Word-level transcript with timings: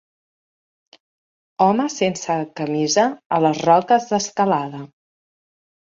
home 1.65 1.85
sense 1.97 2.39
camisa 2.61 3.07
a 3.35 3.41
les 3.47 3.63
roques 3.69 4.09
d'escalada 4.13 4.85